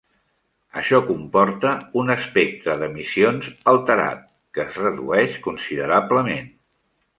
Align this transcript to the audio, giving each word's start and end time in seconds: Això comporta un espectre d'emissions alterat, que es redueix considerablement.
Això 0.79 1.01
comporta 1.09 1.73
un 2.03 2.09
espectre 2.13 2.77
d'emissions 2.79 3.51
alterat, 3.75 4.25
que 4.59 4.67
es 4.67 4.83
redueix 4.83 5.39
considerablement. 5.49 6.53